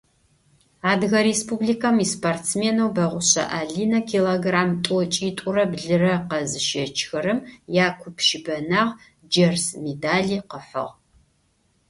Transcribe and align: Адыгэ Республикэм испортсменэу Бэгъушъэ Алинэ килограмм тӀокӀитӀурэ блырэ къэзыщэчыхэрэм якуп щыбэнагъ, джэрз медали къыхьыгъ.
Адыгэ 0.91 1.19
Республикэм 1.29 1.95
испортсменэу 2.05 2.89
Бэгъушъэ 2.95 3.43
Алинэ 3.59 3.99
килограмм 4.09 4.71
тӀокӀитӀурэ 4.85 5.63
блырэ 5.71 6.13
къэзыщэчыхэрэм 6.29 7.39
якуп 7.87 8.17
щыбэнагъ, 8.27 8.93
джэрз 9.29 9.65
медали 9.83 10.37
къыхьыгъ. 10.49 10.93